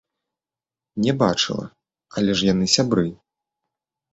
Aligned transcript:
Не 1.03 1.13
бачыла, 1.21 1.65
але 2.17 2.31
ж 2.41 2.51
яны 2.53 2.65
сябры. 2.77 3.07